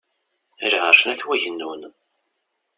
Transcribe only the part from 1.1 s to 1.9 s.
At wagennun.